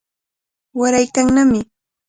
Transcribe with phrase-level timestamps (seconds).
[0.79, 1.59] Waraykannami.